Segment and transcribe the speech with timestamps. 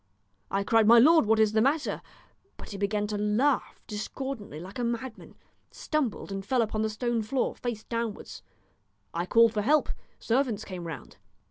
[0.49, 2.01] I cried, 'My lord, what is the matter?'
[2.57, 5.35] but he began to laugh discordantly like a madman,
[5.69, 8.41] stumbled, and fell upon the stone floor, face downwards.
[9.13, 11.17] I called for help; servants came round.